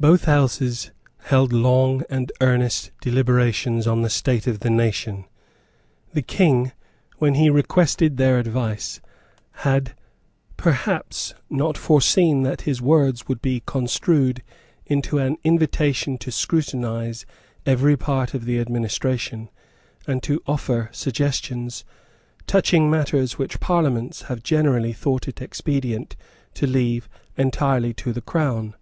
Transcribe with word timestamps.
Both 0.00 0.24
Houses 0.24 0.92
held 1.24 1.52
long 1.52 2.02
and 2.08 2.32
earnest 2.40 2.90
deliberations 3.02 3.86
on 3.86 4.00
the 4.00 4.08
state 4.08 4.46
of 4.46 4.60
the 4.60 4.70
nation. 4.70 5.26
The 6.14 6.22
King, 6.22 6.72
when 7.18 7.34
he 7.34 7.50
requested 7.50 8.16
their 8.16 8.38
advice, 8.38 9.02
had, 9.66 9.94
perhaps, 10.56 11.34
not 11.50 11.76
foreseen 11.76 12.44
that 12.44 12.62
his 12.62 12.80
words 12.80 13.28
would 13.28 13.42
be 13.42 13.62
construed 13.66 14.42
into 14.86 15.18
an 15.18 15.36
invitation 15.44 16.16
to 16.16 16.32
scrutinise 16.32 17.26
every 17.66 17.94
part 17.94 18.32
of 18.32 18.46
the 18.46 18.58
administration, 18.58 19.50
and 20.06 20.22
to 20.22 20.40
offer 20.46 20.88
suggestions 20.94 21.84
touching 22.46 22.88
matters 22.90 23.36
which 23.36 23.60
parliaments 23.60 24.22
have 24.32 24.42
generally 24.42 24.94
thought 24.94 25.28
it 25.28 25.42
expedient 25.42 26.16
to 26.54 26.66
leave 26.66 27.06
entirely 27.36 27.92
to 27.92 28.14
the 28.14 28.22
Crown. 28.22 28.72